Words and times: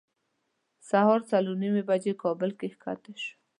سهار 0.89 1.19
څلور 1.31 1.55
نیمې 1.61 1.83
بجې 1.89 2.13
کابل 2.23 2.49
کې 2.59 2.67
ښکته 2.75 3.11
شوو. 3.23 3.33